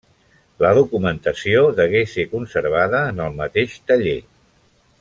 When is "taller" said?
3.93-4.19